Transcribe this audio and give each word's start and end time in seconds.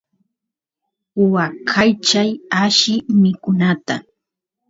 waqaychay 1.33 2.29
alli 2.63 2.95
mikunata 3.21 3.95